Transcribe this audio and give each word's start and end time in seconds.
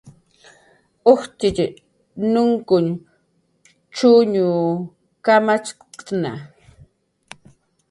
Ujtxitx 1.11 1.59
nunkuñn 2.31 2.87
chuñ 3.95 4.33
kamacht'atna 5.25 6.31